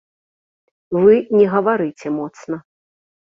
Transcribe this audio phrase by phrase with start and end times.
[1.01, 2.55] Вы не гаварыце моцна.